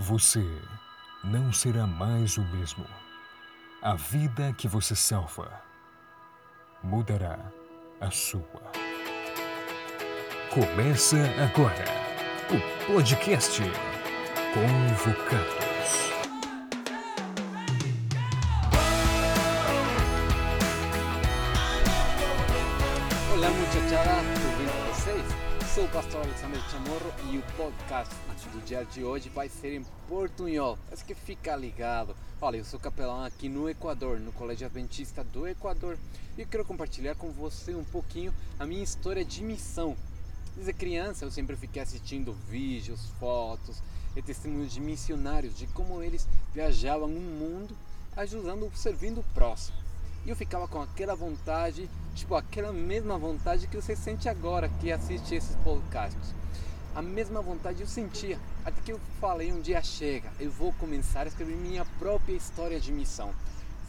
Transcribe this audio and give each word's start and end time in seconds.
Você 0.00 0.46
não 1.24 1.52
será 1.52 1.84
mais 1.84 2.38
o 2.38 2.42
mesmo. 2.42 2.86
A 3.82 3.96
vida 3.96 4.54
que 4.56 4.68
você 4.68 4.94
salva 4.94 5.60
mudará 6.84 7.36
a 8.00 8.08
sua. 8.08 8.70
Começa 10.54 11.16
agora 11.42 11.84
o 12.48 12.92
podcast 12.92 13.60
Convocados. 14.54 15.58
Olá, 23.34 23.50
muchachada, 23.50 24.22
Sou 25.78 25.86
o 25.86 25.90
pastor 25.90 26.22
Alexandre 26.22 26.60
Chamorro 26.72 27.12
e 27.30 27.38
o 27.38 27.42
podcast 27.56 28.12
do 28.48 28.60
dia 28.64 28.84
de 28.84 29.04
hoje 29.04 29.28
vai 29.28 29.48
ser 29.48 29.76
em 29.76 29.84
portunhol. 30.08 30.76
Mas 30.90 31.04
que 31.04 31.14
fica 31.14 31.54
ligado. 31.54 32.16
Olha, 32.40 32.56
eu 32.56 32.64
sou 32.64 32.80
capelão 32.80 33.24
aqui 33.24 33.48
no 33.48 33.70
Equador, 33.70 34.18
no 34.18 34.32
Colégio 34.32 34.66
Adventista 34.66 35.22
do 35.22 35.46
Equador, 35.46 35.96
e 36.36 36.40
eu 36.40 36.48
quero 36.48 36.64
compartilhar 36.64 37.14
com 37.14 37.30
você 37.30 37.76
um 37.76 37.84
pouquinho 37.84 38.34
a 38.58 38.66
minha 38.66 38.82
história 38.82 39.24
de 39.24 39.44
missão. 39.44 39.96
Desde 40.56 40.72
criança 40.72 41.24
eu 41.24 41.30
sempre 41.30 41.54
fiquei 41.54 41.80
assistindo 41.80 42.32
vídeos, 42.32 43.12
fotos 43.20 43.80
e 44.16 44.20
testemunhos 44.20 44.72
de 44.72 44.80
missionários, 44.80 45.56
de 45.56 45.68
como 45.68 46.02
eles 46.02 46.26
viajavam 46.52 47.06
o 47.06 47.20
mundo 47.20 47.76
ajudando, 48.16 48.68
servindo 48.74 49.20
o 49.20 49.24
próximo. 49.32 49.87
E 50.28 50.30
eu 50.30 50.36
ficava 50.36 50.68
com 50.68 50.82
aquela 50.82 51.14
vontade, 51.14 51.88
tipo 52.14 52.34
aquela 52.34 52.70
mesma 52.70 53.16
vontade 53.16 53.66
que 53.66 53.74
você 53.74 53.96
sente 53.96 54.28
agora 54.28 54.68
que 54.78 54.92
assiste 54.92 55.34
esses 55.34 55.56
podcasts. 55.64 56.34
A 56.94 57.00
mesma 57.00 57.40
vontade 57.40 57.80
eu 57.80 57.86
sentia, 57.86 58.38
até 58.62 58.78
que 58.82 58.92
eu 58.92 59.00
falei 59.18 59.50
um 59.50 59.62
dia 59.62 59.82
chega, 59.82 60.30
eu 60.38 60.50
vou 60.50 60.70
começar 60.74 61.22
a 61.22 61.28
escrever 61.28 61.56
minha 61.56 61.82
própria 61.98 62.34
história 62.34 62.78
de 62.78 62.92
missão. 62.92 63.32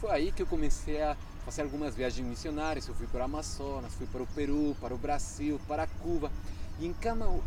Foi 0.00 0.10
aí 0.12 0.32
que 0.32 0.40
eu 0.40 0.46
comecei 0.46 1.02
a 1.02 1.14
fazer 1.44 1.60
algumas 1.60 1.94
viagens 1.94 2.26
missionárias, 2.26 2.88
eu 2.88 2.94
fui 2.94 3.06
para 3.06 3.20
o 3.20 3.24
Amazonas, 3.24 3.92
fui 3.92 4.06
para 4.06 4.22
o 4.22 4.26
Peru, 4.28 4.74
para 4.80 4.94
o 4.94 4.96
Brasil, 4.96 5.60
para 5.68 5.86
Cuba. 5.86 6.32
E 6.78 6.86
em 6.86 6.94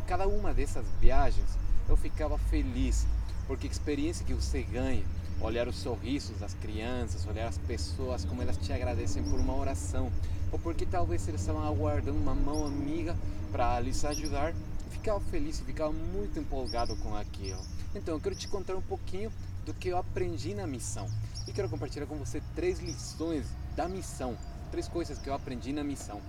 cada 0.05 0.27
uma 0.27 0.53
dessas 0.53 0.86
viagens 1.02 1.47
eu 1.89 1.97
ficava 1.97 2.38
feliz, 2.38 3.08
porque 3.47 3.66
a 3.66 3.71
experiência 3.71 4.23
que 4.23 4.36
você 4.36 4.61
ganha, 4.61 5.03
olhar 5.42 5.67
os 5.67 5.76
sorrisos 5.76 6.38
das 6.39 6.53
crianças, 6.56 7.26
olhar 7.26 7.48
as 7.48 7.58
pessoas, 7.58 8.26
como 8.26 8.42
elas 8.42 8.58
te 8.58 8.72
agradecem 8.72 9.23
por 9.23 9.39
uma 9.39 9.56
oração, 9.56 10.12
ou 10.52 10.59
porque 10.59 10.86
talvez 10.86 11.28
eles 11.28 11.42
estavam 11.42 11.66
aguardando 11.66 12.17
uma 12.17 12.36
mão 12.36 12.66
amiga 12.66 13.16
para 13.52 13.80
lhes 13.80 14.04
ajudar, 14.06 14.54
ficava 14.89 15.20
feliz, 15.20 15.59
ficava 15.59 15.92
muito 15.92 16.39
empolgado 16.39 16.95
com 16.98 17.16
aquilo. 17.16 17.61
Então 17.95 18.16
eu 18.16 18.22
quero 18.22 18.36
te 18.36 18.48
contar 18.48 18.76
um 18.76 18.81
pouquinho 18.81 19.31
do 19.66 19.73
que 19.73 19.89
eu 19.89 19.98
aprendi 19.98 20.54
na 20.54 20.67
missão 20.67 21.09
e 21.48 21.52
quero 21.52 21.70
compartilhar 21.70 22.06
com 22.06 22.16
você 22.17 22.42
três 22.56 22.80
lições 22.80 23.45
da 23.76 23.88
missão, 23.88 24.38
três 24.72 24.88
coisas 24.88 25.17
que 25.17 25.30
eu 25.30 25.34
aprendi 25.34 25.73
na 25.73 25.84
missão. 25.84 26.22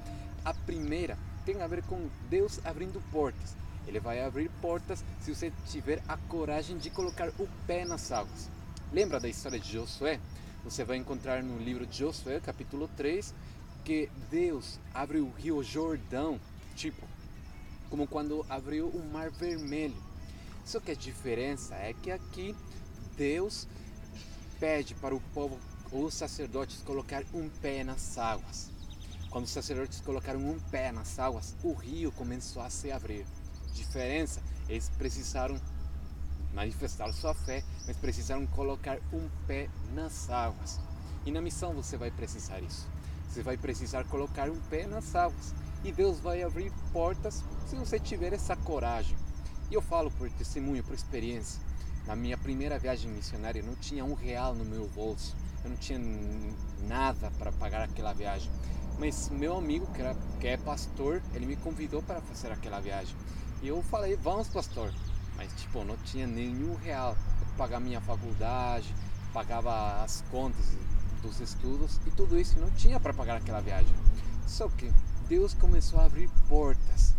A 0.44 0.52
primeira 0.52 1.16
tem 1.44 1.62
a 1.62 1.66
ver 1.66 1.82
com 1.84 2.08
Deus 2.28 2.60
abrindo 2.64 3.02
portas. 3.10 3.56
Ele 3.86 4.00
vai 4.00 4.24
abrir 4.24 4.50
portas 4.60 5.04
se 5.20 5.34
você 5.34 5.52
tiver 5.66 6.02
a 6.08 6.16
coragem 6.16 6.78
de 6.78 6.90
colocar 6.90 7.28
o 7.38 7.48
pé 7.66 7.84
nas 7.84 8.10
águas. 8.10 8.48
Lembra 8.94 9.18
da 9.18 9.28
história 9.28 9.58
de 9.58 9.72
Josué? 9.72 10.20
Você 10.62 10.84
vai 10.84 10.96
encontrar 10.96 11.42
no 11.42 11.58
livro 11.58 11.84
de 11.84 11.98
Josué, 11.98 12.38
capítulo 12.38 12.86
3, 12.96 13.34
que 13.84 14.08
Deus 14.30 14.78
abre 14.94 15.18
o 15.18 15.32
rio 15.32 15.64
Jordão, 15.64 16.40
tipo, 16.76 17.04
como 17.90 18.06
quando 18.06 18.46
abriu 18.48 18.86
o 18.86 19.04
Mar 19.12 19.32
Vermelho. 19.32 20.00
Só 20.64 20.78
que 20.78 20.92
a 20.92 20.94
diferença 20.94 21.74
é 21.74 21.92
que 21.92 22.12
aqui 22.12 22.54
Deus 23.16 23.66
pede 24.60 24.94
para 24.94 25.12
o 25.12 25.20
povo, 25.34 25.58
os 25.90 26.14
sacerdotes, 26.14 26.80
colocar 26.82 27.24
um 27.34 27.48
pé 27.48 27.82
nas 27.82 28.16
águas. 28.16 28.70
Quando 29.28 29.46
os 29.46 29.50
sacerdotes 29.50 30.00
colocaram 30.02 30.38
um 30.38 30.60
pé 30.70 30.92
nas 30.92 31.18
águas, 31.18 31.56
o 31.64 31.72
rio 31.72 32.12
começou 32.12 32.62
a 32.62 32.70
se 32.70 32.92
abrir. 32.92 33.26
Diferença, 33.72 34.40
eles 34.68 34.88
precisaram 34.90 35.60
manifestar 36.54 37.12
sua 37.12 37.34
fé, 37.34 37.62
mas 37.86 37.96
precisaram 37.96 38.46
colocar 38.46 38.98
um 39.12 39.28
pé 39.46 39.68
nas 39.92 40.30
águas. 40.30 40.80
E 41.26 41.32
na 41.32 41.40
missão 41.40 41.74
você 41.74 41.96
vai 41.96 42.10
precisar 42.10 42.60
isso. 42.60 42.86
Você 43.28 43.42
vai 43.42 43.56
precisar 43.56 44.04
colocar 44.04 44.48
um 44.48 44.60
pé 44.70 44.86
nas 44.86 45.14
águas. 45.14 45.54
E 45.82 45.92
Deus 45.92 46.20
vai 46.20 46.42
abrir 46.42 46.72
portas 46.92 47.42
se 47.66 47.76
você 47.76 47.98
tiver 47.98 48.32
essa 48.32 48.56
coragem. 48.56 49.16
E 49.70 49.74
eu 49.74 49.82
falo 49.82 50.10
por 50.12 50.30
testemunho, 50.30 50.84
por 50.84 50.94
experiência. 50.94 51.60
Na 52.06 52.14
minha 52.14 52.38
primeira 52.38 52.78
viagem 52.78 53.10
missionária, 53.10 53.60
eu 53.60 53.66
não 53.66 53.74
tinha 53.74 54.04
um 54.04 54.14
real 54.14 54.54
no 54.54 54.64
meu 54.64 54.88
bolso. 54.88 55.34
Eu 55.64 55.70
não 55.70 55.76
tinha 55.76 55.98
nada 56.86 57.30
para 57.38 57.50
pagar 57.52 57.82
aquela 57.82 58.12
viagem. 58.12 58.50
Mas 58.98 59.28
meu 59.30 59.56
amigo, 59.56 59.86
que, 59.92 60.00
era, 60.00 60.14
que 60.38 60.46
é 60.46 60.56
pastor, 60.56 61.20
ele 61.34 61.46
me 61.46 61.56
convidou 61.56 62.02
para 62.02 62.20
fazer 62.20 62.52
aquela 62.52 62.80
viagem. 62.80 63.16
E 63.62 63.68
eu 63.68 63.82
falei, 63.82 64.16
vamos 64.16 64.48
pastor. 64.48 64.92
Mas 65.36 65.52
tipo, 65.54 65.84
não 65.84 65.96
tinha 65.98 66.26
nenhum 66.26 66.74
real. 66.74 67.16
Eu 67.40 67.46
pagar 67.56 67.80
minha 67.80 68.00
faculdade, 68.00 68.94
pagava 69.32 70.02
as 70.02 70.22
contas 70.30 70.76
dos 71.22 71.40
estudos 71.40 72.00
e 72.06 72.10
tudo 72.10 72.38
isso 72.38 72.58
não 72.58 72.70
tinha 72.72 73.00
para 73.00 73.14
pagar 73.14 73.36
aquela 73.36 73.60
viagem. 73.60 73.94
Só 74.46 74.68
que 74.68 74.92
Deus 75.28 75.54
começou 75.54 75.98
a 76.00 76.04
abrir 76.04 76.28
portas. 76.48 77.14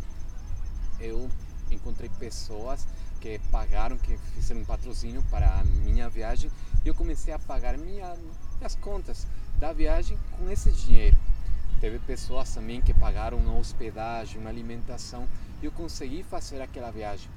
Eu 0.99 1.29
encontrei 1.71 2.09
pessoas 2.19 2.87
que 3.19 3.39
pagaram, 3.51 3.97
que 3.97 4.17
fizeram 4.35 4.61
um 4.61 4.65
patrocínio 4.65 5.23
para 5.31 5.47
a 5.59 5.63
minha 5.63 6.07
viagem 6.07 6.51
e 6.83 6.87
eu 6.87 6.93
comecei 6.93 7.33
a 7.33 7.39
pagar 7.39 7.77
minha, 7.77 8.15
minhas 8.57 8.75
contas 8.75 9.25
da 9.57 9.73
viagem 9.73 10.17
com 10.37 10.49
esse 10.49 10.71
dinheiro. 10.71 11.17
Teve 11.81 11.99
pessoas 11.99 12.53
também 12.53 12.81
que 12.81 12.93
pagaram 12.93 13.37
uma 13.37 13.57
hospedagem, 13.57 14.39
uma 14.39 14.49
alimentação 14.49 15.27
e 15.61 15.65
eu 15.65 15.71
consegui 15.71 16.23
fazer 16.23 16.61
aquela 16.61 16.91
viagem. 16.91 17.29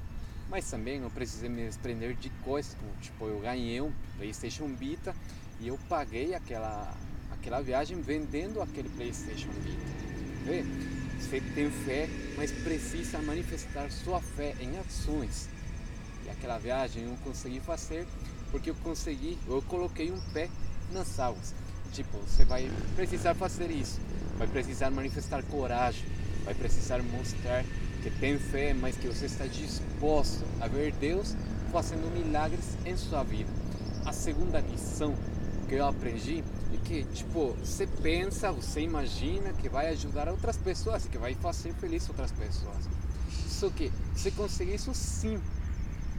Mas 0.49 0.69
também 0.69 1.01
eu 1.01 1.09
precisei 1.11 1.47
me 1.47 1.65
desprender 1.65 2.15
de 2.15 2.29
coisas, 2.43 2.75
tipo 3.01 3.25
eu 3.25 3.39
ganhei 3.39 3.79
um 3.81 3.93
PlayStation 4.17 4.67
Vita 4.67 5.15
e 5.59 5.67
eu 5.67 5.77
paguei 5.87 6.33
aquela 6.33 6.91
aquela 7.31 7.61
viagem 7.61 8.01
vendendo 8.01 8.61
aquele 8.61 8.89
PlayStation 8.89 9.49
Vita. 9.63 9.79
Vê? 10.43 10.63
Você 11.19 11.39
tem 11.53 11.69
fé, 11.69 12.09
mas 12.35 12.51
precisa 12.51 13.21
manifestar 13.21 13.91
sua 13.91 14.19
fé 14.19 14.55
em 14.59 14.77
ações. 14.79 15.47
E 16.25 16.29
aquela 16.29 16.57
viagem 16.57 17.03
eu 17.03 17.15
consegui 17.23 17.59
fazer 17.59 18.07
porque 18.51 18.71
eu 18.71 18.75
consegui, 18.75 19.37
eu 19.47 19.61
coloquei 19.63 20.11
um 20.11 20.19
pé 20.33 20.49
nas 20.91 21.19
águas. 21.19 21.53
Tipo, 21.91 22.17
você 22.19 22.45
vai 22.45 22.71
precisar 22.95 23.35
fazer 23.35 23.69
isso, 23.69 23.99
vai 24.37 24.47
precisar 24.47 24.89
manifestar 24.89 25.43
coragem, 25.43 26.05
vai 26.43 26.53
precisar 26.55 27.01
mostrar 27.03 27.63
que 28.01 28.09
tem 28.09 28.39
fé, 28.39 28.73
mas 28.73 28.95
que 28.95 29.07
você 29.07 29.25
está 29.25 29.45
disposto 29.45 30.45
a 30.59 30.67
ver 30.67 30.93
Deus 30.93 31.35
fazendo 31.71 32.11
milagres 32.13 32.77
em 32.85 32.95
sua 32.97 33.23
vida. 33.23 33.49
A 34.05 34.13
segunda 34.13 34.59
lição 34.59 35.15
que 35.67 35.75
eu 35.75 35.85
aprendi 35.85 36.43
é 36.73 36.77
que, 36.77 37.03
tipo, 37.13 37.53
você 37.63 37.85
pensa, 38.01 38.51
você 38.51 38.81
imagina 38.81 39.53
que 39.53 39.69
vai 39.69 39.89
ajudar 39.89 40.27
outras 40.29 40.57
pessoas, 40.57 41.05
que 41.05 41.17
vai 41.17 41.35
fazer 41.35 41.73
feliz 41.73 42.07
outras 42.09 42.31
pessoas. 42.31 42.89
Só 43.47 43.69
que 43.69 43.91
você 44.15 44.31
consegue 44.31 44.73
isso 44.73 44.93
sim, 44.93 45.39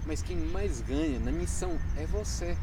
mas 0.06 0.22
quem 0.22 0.36
mais 0.36 0.80
ganha 0.82 1.18
na 1.18 1.32
missão 1.32 1.76
é 1.96 2.06
você. 2.06 2.56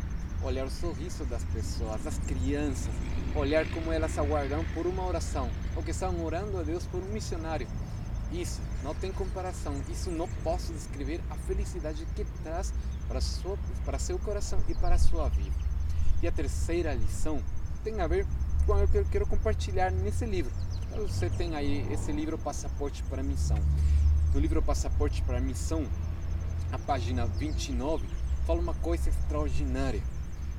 Olhar 0.44 0.68
o 0.68 0.70
sorriso 0.70 1.26
das 1.26 1.44
pessoas, 1.46 2.04
das 2.04 2.20
crianças, 2.20 2.94
olhar 3.36 3.68
como 3.72 3.92
elas 3.92 4.18
aguardam 4.20 4.64
por 4.76 4.86
uma 4.86 5.04
oração, 5.04 5.50
ou 5.76 5.82
que 5.82 5.90
estão 5.90 6.24
orando 6.24 6.60
a 6.60 6.64
Deus 6.64 6.86
por 6.86 7.02
um 7.02 7.12
missionário. 7.12 7.68
Isso 8.32 8.62
não 8.84 8.94
tem 8.94 9.12
comparação, 9.12 9.74
isso 9.90 10.12
não 10.12 10.28
posso 10.44 10.74
descrever 10.74 11.22
a 11.30 11.36
felicidade 11.36 12.06
que 12.16 12.26
traz 12.44 12.74
para, 13.08 13.22
sua, 13.22 13.58
para 13.86 13.98
seu 13.98 14.20
coração 14.20 14.60
e 14.68 14.76
para 14.76 14.98
sua 14.98 15.30
vida. 15.30 15.56
E 16.22 16.28
a 16.28 16.32
terceira 16.32 16.94
lição 16.94 17.42
tem 17.84 18.02
a 18.02 18.08
ver 18.08 18.26
com 18.66 18.74
o 18.74 18.88
que 18.88 18.98
eu 18.98 19.06
quero 19.06 19.26
compartilhar 19.26 19.92
nesse 19.92 20.26
livro. 20.26 20.52
Você 20.98 21.30
tem 21.30 21.56
aí 21.56 21.88
esse 21.92 22.12
livro 22.12 22.38
Passaporte 22.38 23.04
para 23.04 23.22
a 23.22 23.24
Missão. 23.24 23.58
No 24.34 24.40
livro 24.40 24.62
Passaporte 24.62 25.22
para 25.22 25.38
a 25.38 25.42
Missão, 25.42 25.86
a 26.72 26.78
página 26.78 27.26
29 27.26 28.06
fala 28.46 28.60
uma 28.60 28.74
coisa 28.74 29.10
extraordinária. 29.10 30.02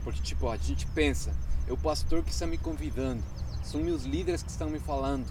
Porque, 0.04 0.22
tipo, 0.22 0.48
a 0.48 0.56
gente 0.56 0.86
pensa, 0.86 1.34
é 1.66 1.72
o 1.72 1.76
pastor 1.76 2.22
que 2.22 2.30
está 2.30 2.46
me 2.46 2.56
convidando, 2.56 3.22
são 3.62 3.82
meus 3.82 4.04
líderes 4.04 4.42
que 4.42 4.50
estão 4.50 4.70
me 4.70 4.78
falando, 4.78 5.26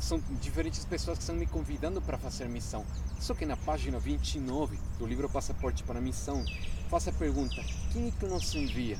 são 0.00 0.20
diferentes 0.40 0.84
pessoas 0.84 1.18
que 1.18 1.22
estão 1.22 1.36
me 1.36 1.46
convidando 1.46 2.00
para 2.00 2.18
fazer 2.18 2.48
missão. 2.48 2.84
Só 3.20 3.34
que 3.34 3.46
na 3.46 3.56
página 3.56 3.98
29 3.98 4.78
do 4.98 5.06
livro 5.06 5.28
Passaporte 5.28 5.82
para 5.82 5.98
a 5.98 6.02
Missão, 6.02 6.44
faça 6.88 7.10
a 7.10 7.12
pergunta: 7.12 7.56
quem 7.92 8.08
é 8.08 8.10
que 8.10 8.26
nos 8.26 8.54
envia? 8.54 8.98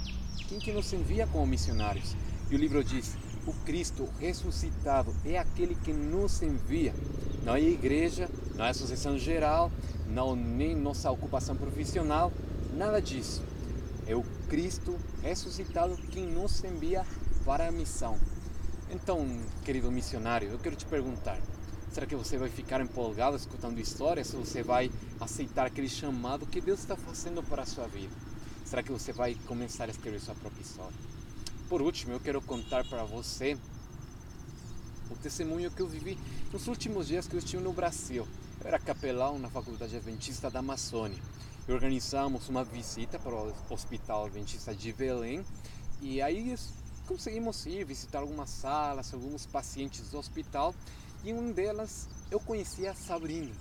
Quem 0.49 0.59
que 0.59 0.73
nos 0.73 0.93
envia 0.93 1.27
como 1.27 1.47
missionários? 1.47 2.17
E 2.51 2.55
o 2.55 2.59
livro 2.59 2.83
diz: 2.85 3.17
o 3.47 3.53
Cristo 3.65 4.09
ressuscitado 4.19 5.15
é 5.25 5.39
aquele 5.39 5.75
que 5.75 5.93
nos 5.93 6.43
envia. 6.43 6.95
Não 7.45 7.55
é 7.55 7.59
a 7.59 7.61
igreja, 7.61 8.29
não 8.55 8.65
é 8.65 8.69
a 8.69 8.71
associação 8.71 9.19
geral, 9.19 9.71
não 10.09 10.35
nem 10.35 10.75
nossa 10.75 11.11
ocupação 11.11 11.57
profissional, 11.57 12.33
Nada 12.77 13.01
disso. 13.01 13.43
É 14.07 14.15
o 14.15 14.23
Cristo 14.51 14.99
ressuscitado 15.23 15.97
quem 16.11 16.27
nos 16.27 16.63
envia 16.63 17.07
para 17.43 17.67
a 17.67 17.73
missão. 17.73 18.19
Então, 18.91 19.27
querido 19.65 19.91
missionário, 19.91 20.49
eu 20.49 20.59
quero 20.59 20.77
te 20.77 20.87
perguntar: 20.87 21.39
será 21.93 22.07
que 22.07 22.15
você 22.15 22.39
vai 22.39 22.49
ficar 22.49 22.81
empolgado 22.81 23.37
escutando 23.37 23.79
histórias 23.79 24.33
ou 24.35 24.45
você 24.45 24.63
vai 24.63 24.91
aceitar 25.21 25.67
aquele 25.67 25.89
chamado 25.89 26.47
que 26.47 26.61
Deus 26.61 26.81
está 26.81 26.97
fazendo 26.97 27.43
para 27.43 27.63
a 27.63 27.67
sua 27.67 27.87
vida? 27.89 28.15
Será 28.65 28.83
que 28.83 28.93
você 28.93 29.13
vai 29.13 29.35
começar 29.47 29.85
a 29.85 29.91
escrever 29.91 30.21
sua 30.21 30.35
própria 30.35 30.63
história? 30.63 30.97
Por 31.69 31.83
último, 31.83 32.13
eu 32.13 32.21
quero 32.21 32.41
contar 32.41 32.85
para 32.89 33.03
você 33.05 33.59
o 35.11 35.17
testemunho 35.17 35.71
que 35.71 35.83
eu 35.83 35.89
vivi 35.89 36.19
nos 36.53 36.69
últimos 36.69 37.09
dias 37.09 37.27
que 37.27 37.35
eu 37.35 37.39
estive 37.39 37.63
no 37.63 37.73
Brasil. 37.73 38.27
Eu 38.61 38.67
era 38.69 38.79
capelão 38.79 39.39
na 39.39 39.49
Faculdade 39.49 39.97
Adventista 39.97 40.49
da 40.51 40.61
Amazônia. 40.61 41.19
E 41.69 41.73
organizamos 41.73 42.49
uma 42.49 42.63
visita 42.63 43.19
para 43.19 43.35
o 43.35 43.53
Hospital 43.69 44.27
Adventista 44.27 44.73
de 44.75 44.93
Belém 44.93 45.45
e 46.01 46.23
aí 46.23 46.55
conseguimos 47.07 47.65
ir 47.67 47.85
visitar 47.85 48.19
algumas 48.19 48.51
salas, 48.51 49.15
alguns 49.15 49.47
pacientes 49.47 50.11
do 50.11 50.19
hospital 50.19 50.75
e 51.25 51.31
em 51.31 51.33
uma 51.33 51.53
delas 51.53 52.09
eu 52.31 52.41
conheci 52.41 52.87
a 52.87 52.95
Sabrina. 52.95 53.55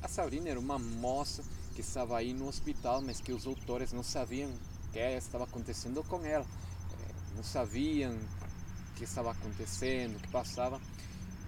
A 0.00 0.08
Sabrina 0.08 0.48
era 0.48 0.60
uma 0.60 0.78
moça 0.78 1.42
que 1.74 1.80
estava 1.80 2.16
aí 2.16 2.32
no 2.32 2.48
hospital, 2.48 3.02
mas 3.02 3.20
que 3.20 3.32
os 3.32 3.44
doutores 3.44 3.92
não 3.92 4.02
sabiam 4.02 4.50
o 4.50 4.92
que 4.92 4.98
estava 4.98 5.44
acontecendo 5.44 6.02
com 6.04 6.24
ela, 6.24 6.44
eh, 6.44 7.14
não 7.36 7.42
sabiam 7.42 8.12
o 8.12 8.94
que 8.94 9.04
estava 9.04 9.32
acontecendo, 9.32 10.16
o 10.16 10.20
que 10.20 10.28
passava, 10.28 10.80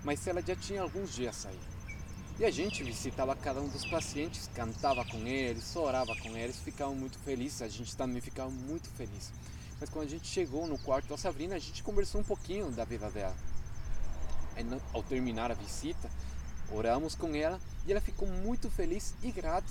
mas 0.02 0.26
ela 0.26 0.42
já 0.42 0.56
tinha 0.56 0.82
alguns 0.82 1.14
dias 1.14 1.46
aí. 1.46 1.58
E 2.38 2.44
a 2.44 2.50
gente 2.50 2.82
visitava 2.82 3.36
cada 3.36 3.60
um 3.60 3.68
dos 3.68 3.84
pacientes, 3.84 4.50
cantava 4.54 5.04
com 5.04 5.18
eles, 5.18 5.76
orava 5.76 6.16
com 6.16 6.36
eles, 6.36 6.58
ficavam 6.58 6.94
muito 6.94 7.16
felizes, 7.20 7.62
a 7.62 7.68
gente 7.68 7.96
também 7.96 8.20
ficava 8.20 8.50
muito 8.50 8.88
feliz. 8.90 9.30
Mas 9.80 9.90
quando 9.90 10.06
a 10.06 10.10
gente 10.10 10.26
chegou 10.26 10.66
no 10.66 10.78
quarto 10.78 11.08
da 11.08 11.16
Sabrina, 11.16 11.56
a 11.56 11.58
gente 11.58 11.82
conversou 11.82 12.20
um 12.20 12.24
pouquinho 12.24 12.70
da 12.70 12.84
vida 12.84 13.10
dela. 13.10 13.34
Aí, 14.56 14.64
ao 14.92 15.02
terminar 15.02 15.50
a 15.50 15.54
visita, 15.54 16.10
oramos 16.70 17.14
com 17.14 17.34
ela 17.34 17.60
e 17.86 17.92
ela 17.92 18.00
ficou 18.00 18.28
muito 18.28 18.70
feliz 18.70 19.14
e 19.22 19.30
grata 19.30 19.68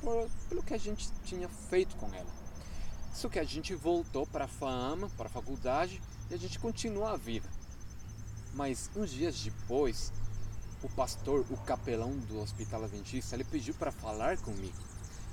por, 0.00 0.28
pelo 0.48 0.62
que 0.62 0.74
a 0.74 0.78
gente 0.78 1.10
tinha 1.24 1.48
feito 1.48 1.96
com 1.96 2.06
ela. 2.14 2.30
Isso 3.12 3.30
que 3.30 3.38
a 3.38 3.44
gente 3.44 3.74
voltou 3.74 4.26
para 4.26 4.44
a 4.44 4.48
fama, 4.48 5.08
para 5.16 5.26
a 5.26 5.30
faculdade 5.30 6.00
e 6.30 6.34
a 6.34 6.36
gente 6.36 6.58
continuou 6.58 7.06
a 7.06 7.16
vida. 7.16 7.48
Mas 8.52 8.90
uns 8.94 9.10
dias 9.10 9.40
depois, 9.40 10.12
o 10.82 10.88
pastor, 10.88 11.44
o 11.50 11.56
capelão 11.58 12.16
do 12.16 12.40
Hospital 12.40 12.84
Adventista, 12.84 13.34
ele 13.34 13.44
pediu 13.44 13.74
para 13.74 13.90
falar 13.90 14.38
comigo. 14.38 14.76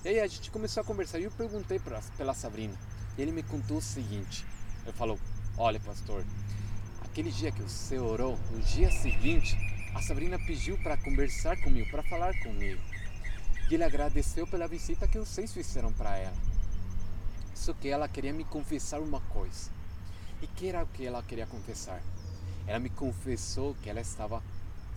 E 0.04 0.10
aí 0.10 0.20
a 0.20 0.28
gente 0.28 0.50
começou 0.50 0.82
a 0.82 0.84
conversar 0.84 1.20
e 1.20 1.26
eu 1.26 1.32
perguntei 1.32 1.78
pra, 1.78 2.02
pela 2.18 2.34
Sabrina. 2.34 2.76
Ele 3.18 3.32
me 3.32 3.44
contou 3.44 3.78
o 3.78 3.82
seguinte: 3.82 4.46
eu 4.86 4.94
falou, 4.94 5.20
olha, 5.58 5.80
pastor, 5.80 6.26
aquele 7.02 7.32
dia 7.32 7.52
que 7.52 7.62
você 7.62 8.00
orou, 8.00 8.38
no 8.52 8.60
dia 8.60 8.90
seguinte, 8.92 9.58
a 9.94 10.02
Sabrina 10.02 10.40
pediu 10.40 10.78
para 10.80 10.98
conversar 10.98 11.58
comigo, 11.62 11.90
para 11.92 12.04
falar 12.04 12.34
comigo. 12.40 12.82
E 13.70 13.74
ele 13.74 13.84
agradeceu 13.84 14.48
pela 14.48 14.68
visita 14.68 15.08
que 15.08 15.20
vocês 15.20 15.54
fizeram 15.54 15.94
para 15.94 16.18
ela. 16.18 16.38
Só 17.54 17.74
que 17.74 17.90
ela 17.90 18.08
queria 18.08 18.34
me 18.34 18.44
confessar 18.44 19.00
uma 19.00 19.22
coisa. 19.22 19.70
E 20.42 20.48
que 20.48 20.68
era 20.68 20.84
o 20.84 20.88
que 20.88 21.06
ela 21.06 21.22
queria 21.22 21.46
confessar? 21.46 22.02
Ela 22.66 22.80
me 22.80 22.90
confessou 22.90 23.76
que 23.76 23.90
ela 23.90 24.02
estava 24.02 24.42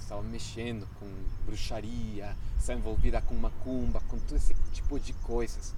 estava 0.05 0.22
mexendo 0.22 0.87
com 0.99 1.06
bruxaria, 1.46 2.37
estava 2.58 2.78
envolvida 2.78 3.20
com 3.22 3.34
macumba, 3.34 4.00
com 4.08 4.19
todo 4.19 4.37
esse 4.37 4.55
tipo 4.72 4.99
de 5.00 5.12
coisas. 5.14 5.75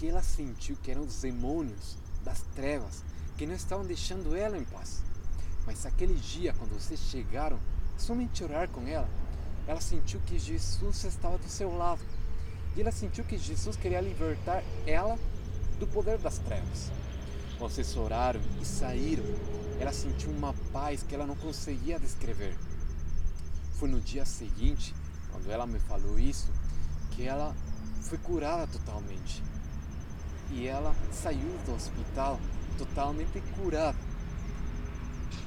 Que 0.00 0.08
ela 0.08 0.22
sentiu 0.22 0.78
que 0.82 0.90
eram 0.90 1.02
os 1.02 1.20
demônios 1.20 1.98
das 2.24 2.40
trevas 2.54 3.04
que 3.36 3.46
não 3.46 3.54
estavam 3.54 3.84
deixando 3.84 4.34
ela 4.34 4.56
em 4.56 4.64
paz. 4.64 5.02
Mas 5.66 5.84
aquele 5.84 6.14
dia, 6.14 6.54
quando 6.54 6.72
vocês 6.72 6.98
chegaram, 6.98 7.60
somente 7.98 8.42
orar 8.42 8.66
com 8.70 8.80
ela, 8.86 9.06
ela 9.66 9.78
sentiu 9.78 10.18
que 10.20 10.38
Jesus 10.38 11.04
estava 11.04 11.36
do 11.36 11.50
seu 11.50 11.76
lado 11.76 12.00
e 12.74 12.80
ela 12.80 12.90
sentiu 12.90 13.24
que 13.24 13.36
Jesus 13.36 13.76
queria 13.76 14.00
libertar 14.00 14.64
ela 14.86 15.18
do 15.78 15.86
poder 15.86 16.16
das 16.16 16.38
trevas. 16.38 16.90
Vocês 17.58 17.94
oraram 17.94 18.40
e 18.58 18.64
saíram. 18.64 19.24
Ela 19.78 19.92
sentiu 19.92 20.30
uma 20.30 20.54
paz 20.72 21.02
que 21.02 21.14
ela 21.14 21.26
não 21.26 21.36
conseguia 21.36 22.00
descrever. 22.00 22.56
Foi 23.74 23.86
no 23.86 24.00
dia 24.00 24.24
seguinte, 24.24 24.94
quando 25.30 25.50
ela 25.50 25.66
me 25.66 25.78
falou 25.78 26.18
isso, 26.18 26.48
que 27.10 27.24
ela 27.24 27.54
foi 28.00 28.16
curada 28.16 28.66
totalmente. 28.66 29.49
E 30.52 30.66
ela 30.66 30.94
saiu 31.12 31.58
do 31.64 31.74
hospital 31.74 32.40
totalmente 32.76 33.40
curada. 33.56 33.98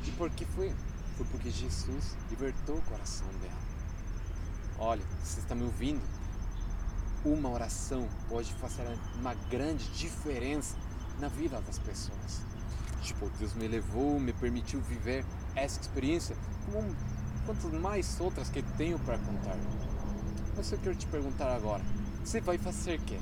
E 0.05 0.11
por 0.11 0.29
que 0.29 0.45
foi? 0.45 0.73
Foi 1.17 1.25
porque 1.27 1.49
Jesus 1.49 2.15
libertou 2.29 2.77
o 2.77 2.81
coração 2.83 3.27
dela. 3.41 3.61
Olha, 4.79 5.03
você 5.23 5.39
está 5.39 5.53
me 5.53 5.63
ouvindo? 5.63 6.01
uma 7.25 7.49
oração 7.49 8.07
pode 8.27 8.53
fazer 8.55 8.83
uma 9.17 9.33
grande 9.49 9.87
diferença 9.91 10.75
na 11.19 11.29
vida 11.29 11.59
das 11.61 11.79
pessoas. 11.79 12.41
Tipo, 13.01 13.29
Deus 13.39 13.53
me 13.53 13.67
levou, 13.67 14.19
me 14.19 14.33
permitiu 14.33 14.81
viver 14.81 15.25
essa 15.55 15.79
experiência, 15.79 16.35
como 16.71 16.93
quantas 17.45 17.71
mais 17.73 18.19
outras 18.19 18.49
que 18.49 18.61
tenho 18.77 18.99
para 18.99 19.17
contar. 19.17 19.57
Mas 20.55 20.71
eu 20.71 20.77
quero 20.79 20.95
te 20.95 21.07
perguntar 21.07 21.53
agora: 21.53 21.83
você 22.23 22.41
vai 22.41 22.57
fazer 22.57 22.99
o 22.99 23.03
quê? 23.03 23.19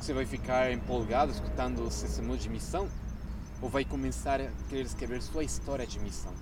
Você 0.00 0.14
vai 0.14 0.24
ficar 0.24 0.72
empolgado 0.72 1.30
escutando 1.30 1.82
o 1.82 1.90
testemunho 1.90 2.38
de 2.38 2.48
missão? 2.48 2.88
Ou 3.60 3.68
vai 3.68 3.84
começar 3.84 4.40
a 4.40 4.50
querer 4.70 4.86
escrever 4.86 5.20
sua 5.20 5.44
história 5.44 5.86
de 5.86 6.00
missão? 6.00 6.32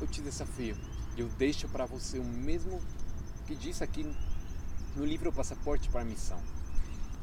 Eu 0.00 0.06
te 0.06 0.22
desafio, 0.22 0.76
eu 1.16 1.28
deixo 1.30 1.68
para 1.68 1.86
você 1.86 2.20
o 2.20 2.24
mesmo 2.24 2.80
que 3.48 3.56
disse 3.56 3.82
aqui 3.82 4.06
no 4.94 5.04
livro 5.04 5.32
Passaporte 5.32 5.88
para 5.88 6.02
a 6.02 6.04
Missão. 6.04 6.38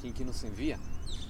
Quem 0.02 0.12
que 0.12 0.26
nos 0.26 0.44
envia 0.44 0.78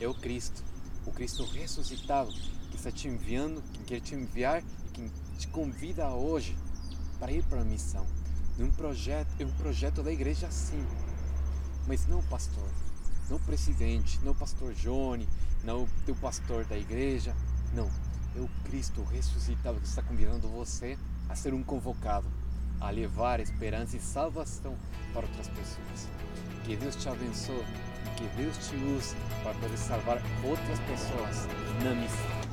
é 0.02 0.08
o 0.08 0.14
Cristo, 0.16 0.64
o 1.06 1.12
Cristo 1.12 1.46
ressuscitado 1.46 2.32
que 2.72 2.78
está 2.78 2.92
te 2.92 3.08
enviando, 3.08 3.62
quem 3.74 3.84
quer 3.84 4.00
te 4.02 4.16
enviar 4.16 4.64
e 4.88 4.90
quem 4.92 5.12
te 5.38 5.48
convida 5.50 6.10
hoje 6.10 6.58
para 7.20 7.32
ir 7.32 7.44
para 7.44 7.62
a 7.62 7.64
missão. 7.64 8.08
Um 8.58 8.72
projeto, 8.72 9.30
é 9.40 9.46
um 9.46 9.52
projeto 9.52 10.02
da 10.02 10.12
igreja 10.12 10.50
sim, 10.50 10.84
mas 11.86 12.08
não 12.08 12.24
pastor, 12.24 12.68
não 13.30 13.38
o 13.38 13.40
presidente, 13.40 14.20
não 14.24 14.32
o 14.32 14.36
pastor 14.36 14.74
Johnny, 14.74 15.28
não 15.64 15.84
o 15.84 15.90
teu 16.06 16.16
pastor 16.16 16.66
da 16.66 16.78
igreja, 16.78 17.36
não. 17.74 17.90
É 18.36 18.40
o 18.40 18.50
Cristo 18.66 19.04
ressuscitado 19.04 19.80
que 19.80 19.88
está 19.88 20.02
convidando 20.02 20.48
você 20.48 20.98
a 21.30 21.36
ser 21.36 21.54
um 21.54 21.64
convocado, 21.64 22.28
a 22.82 22.90
levar 22.90 23.40
esperança 23.40 23.96
e 23.96 24.00
salvação 24.00 24.76
para 25.14 25.26
outras 25.26 25.48
pessoas. 25.48 26.10
Que 26.66 26.76
Deus 26.76 26.96
te 26.96 27.08
abençoe 27.08 27.64
que 28.16 28.28
Deus 28.38 28.58
te 28.58 28.76
use 28.76 29.16
para 29.44 29.54
poder 29.56 29.78
salvar 29.78 30.22
outras 30.44 30.80
pessoas 30.80 31.48
na 31.84 31.94
missão. 31.94 32.45